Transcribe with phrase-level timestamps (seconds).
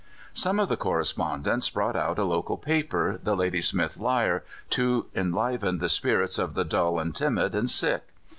[0.33, 5.89] Some of the correspondents brought out a local paper, the Ladysmith Lyre, to enliven the
[5.89, 8.05] spirits of the dull and timid and sick.